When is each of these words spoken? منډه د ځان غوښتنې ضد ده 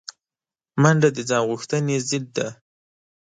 منډه 0.81 1.09
د 1.15 1.19
ځان 1.29 1.43
غوښتنې 1.49 1.97
ضد 2.09 2.25
ده 2.35 2.47